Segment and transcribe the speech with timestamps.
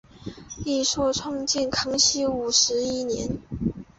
[0.65, 3.37] 一说创建于康熙五十一年。